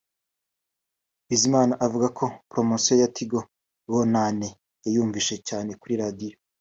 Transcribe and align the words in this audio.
Bizimana 1.27 1.73
avuga 1.85 2.07
ko 2.17 2.25
Poromosiyo 2.49 2.95
ya 3.01 3.09
Tigo 3.15 3.39
Bonane 3.91 4.47
yayunvise 4.85 5.35
cyane 5.47 5.71
kuri 5.81 5.93
radiyo 6.03 6.35